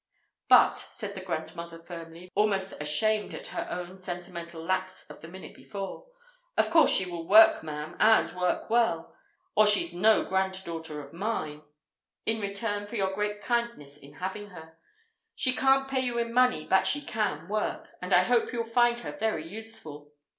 "But," 0.47 0.79
said 0.89 1.13
the 1.13 1.21
grandmother 1.21 1.77
firmly, 1.77 2.31
almost 2.33 2.73
ashamed 2.81 3.35
of 3.35 3.45
her 3.49 3.67
own 3.69 3.97
sentimental 3.99 4.65
lapse 4.65 5.07
of 5.11 5.21
the 5.21 5.27
minute 5.27 5.53
before, 5.53 6.07
"of 6.57 6.71
course 6.71 6.89
she 6.89 7.05
will 7.05 7.27
work, 7.27 7.61
ma'am, 7.61 7.97
and 7.99 8.31
work 8.31 8.67
well—or 8.71 9.67
she's 9.67 9.93
no 9.93 10.23
granddaughter 10.25 11.01
of 11.05 11.13
mine!—in 11.13 12.41
return 12.41 12.87
for 12.87 12.95
your 12.95 13.13
great 13.13 13.41
kindness 13.41 13.95
in 13.95 14.13
having 14.13 14.47
her. 14.49 14.75
She 15.35 15.53
can't 15.53 15.87
pay 15.87 15.99
you 15.99 16.17
in 16.17 16.33
money, 16.33 16.65
but 16.65 16.87
she 16.87 17.03
can 17.03 17.47
work, 17.47 17.87
and 18.01 18.11
I 18.11 18.23
hope 18.23 18.51
you'll 18.51 18.63
find 18.63 19.01
her 19.01 19.11
very 19.11 19.47
useful. 19.47 20.11